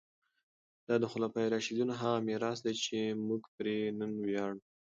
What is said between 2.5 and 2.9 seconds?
دی